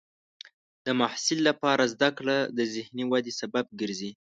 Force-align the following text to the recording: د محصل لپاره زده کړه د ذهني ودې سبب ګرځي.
د 0.85 0.87
محصل 0.99 1.39
لپاره 1.49 1.83
زده 1.93 2.09
کړه 2.17 2.37
د 2.57 2.59
ذهني 2.73 3.03
ودې 3.11 3.33
سبب 3.41 3.65
ګرځي. 3.79 4.11